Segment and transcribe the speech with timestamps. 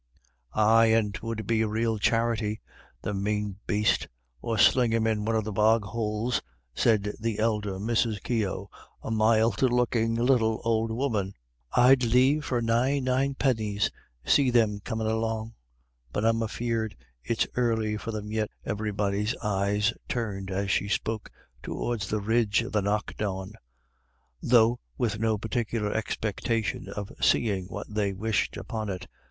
[0.55, 2.59] "Aye, and 'twould be a real charity
[3.03, 4.07] the mane baste;
[4.41, 6.41] or sling him in one of the bog houles,"
[6.73, 8.19] said the elder Mrs.
[8.23, 8.67] Keogh,
[9.03, 11.35] a mild looking little old woman.
[11.73, 13.91] "I'd liefer than nine nine pennies
[14.25, 15.53] see thim comin' along.
[16.11, 21.29] But I'm afeard it's early for thim yet." Everybody's eyes turned, as she spoke,
[21.61, 23.53] toward the ridge of the Knockawn,
[24.41, 29.05] though with no particular expectation of seeing what they wished upon it.